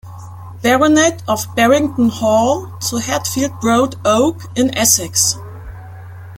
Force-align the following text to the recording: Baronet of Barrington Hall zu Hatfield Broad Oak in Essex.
Baronet 0.63 1.21
of 1.27 1.45
Barrington 1.55 2.09
Hall 2.09 2.73
zu 2.81 2.97
Hatfield 2.99 3.59
Broad 3.61 3.97
Oak 4.03 4.49
in 4.55 4.71
Essex. 4.75 5.37